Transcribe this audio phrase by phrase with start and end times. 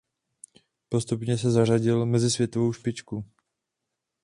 [0.89, 3.25] Postupně se zařadili mezi světovou špičku.